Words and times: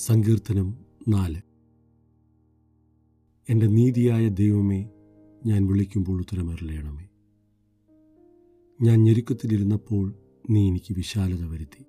സങ്കീർത്തനം 0.00 0.76
നാല്. 1.08 1.40
എന്റെ 3.48 3.66
നീതിയായ 3.66 4.28
ദൈവമേ 4.28 4.90
ഞാൻ 5.46 5.66
വിളിക്കുമ്പോൾ 5.66 6.20
ഉത്തരമരളയണമേ 6.20 7.08
ഞാൻ 8.82 9.02
ഞെരുക്കത്തിലിരുന്നപ്പോൾ 9.02 10.14
നീ 10.50 10.68
എനിക്ക് 10.68 10.94
വിശാലത 10.94 11.44
വരുത്തി. 11.44 11.84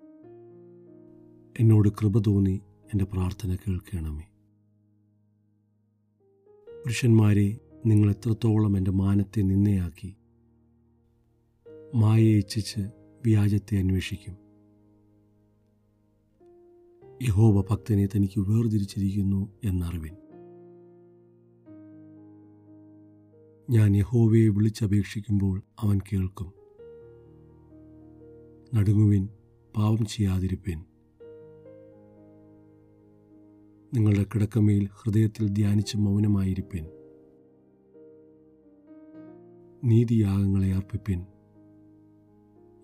എന്നോട് 1.59 1.89
കൃപ 1.89 2.19
തോന്നി 2.19 2.61
എന്റെ 2.93 3.05
പ്രാർത്ഥന 3.05 3.55
കേൾക്കണമേ. 3.55 4.23
പുരുഷന്മാരെ 6.83 7.59
നിങ്ങൾ 7.85 8.11
എത്രത്തോളം 8.11 8.77
എന്റെ 8.77 8.91
മാനത്തെ 8.91 9.41
നിന്നയാക്കി 9.41 10.15
മായയെ 11.95 12.41
വ്യാജത്തെ 13.25 13.77
അന്വേഷിക്കും. 13.77 14.50
യഹോവ 17.27 17.65
ഭക്തനെ 17.69 18.05
തനിക്ക് 18.05 18.39
വേർതിരിച്ചിരിക്കുന്നു 18.39 19.49
എന്നറിവിൻ. 19.63 20.15
ഞാൻ 23.69 23.95
യഹോവയെ 23.95 24.47
വിളിച്ചപേക്ഷിക്കുമ്പോൾ 24.47 25.61
അവൻ 25.79 25.99
കേൾക്കും. 25.99 26.51
നടുങ്ങുവിൻ 28.75 29.29
പാപം 29.77 30.05
ചെയ്യാതിരിപ്പിൻ. 30.05 30.79
നിങ്ങളുടെ 33.93 34.23
കിടക്കമേൽ 34.23 34.87
ഹൃദയത്തിൽ 34.93 35.49
ധ്യാനിച്ച് 35.49 35.97
മൗനമായിരിപ്പിൻ. 35.97 36.85
നീതിയാഗങ്ങളെ 39.83 40.73
അർപ്പിപ്പിൻ. 40.73 41.25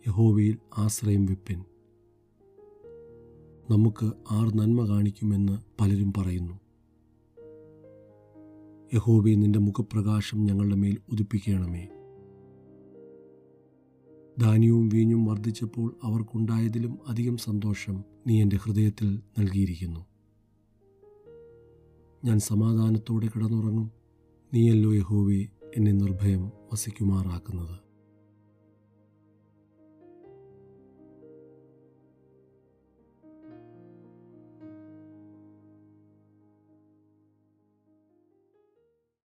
യഹോവയിൽ 0.07 0.57
ആശ്രയം 0.77 1.25
വെപ്പിൻ. 1.25 1.63
നമുക്ക് 3.71 4.11
ആർ 4.31 4.55
നന്മ 4.55 4.87
കാണിക്കുമെന്ന് 4.87 5.57
പലരും 5.81 6.13
പറയുന്നു. 6.17 6.59
യഹോബി 8.93 9.35
നിന്റെ 9.35 9.59
മുഖപ്രകാശം 9.59 10.45
ഞങ്ങളുടെ 10.45 10.75
മേൽ 10.75 10.97
ഉദിപ്പിക്കണമേ. 11.11 11.87
ധാന്യവും 14.39 14.89
വീഞ്ഞും 14.89 15.25
വർദ്ധിച്ചപ്പോൾ 15.25 15.95
അവർക്കുണ്ടായതിലും 16.03 16.99
അധികം 17.07 17.37
സന്തോഷം 17.37 18.03
നീ 18.27 18.41
എന്റെ 18.41 18.55
ഹൃദയത്തിൽ 18.55 19.21
നൽകിയിരിക്കുന്നു. 19.39 20.05
ഞാൻ 22.25 22.39
സമാധാനത്തോടെ 22.39 23.27
കിടന്നുറങ്ങും. 23.27 23.91
നീയല്ലോ 24.53 24.93
യഹോവെ 24.93 25.47
എന്നെ 25.75 25.91
നിർഭയം 25.91 26.51
വസിക്കുമാറാക്കുന്നത്. 26.73 27.86